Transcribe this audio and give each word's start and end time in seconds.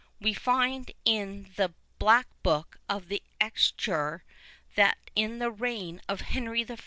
We 0.19 0.33
find 0.33 0.89
in 1.05 1.51
the 1.57 1.75
Black 1.99 2.25
Book 2.41 2.79
of 2.89 3.07
the 3.07 3.21
Exchequer, 3.39 4.23
that 4.73 4.97
in 5.13 5.37
the 5.37 5.51
reign 5.51 6.01
of 6.09 6.21
Henry 6.21 6.65
I. 6.67 6.77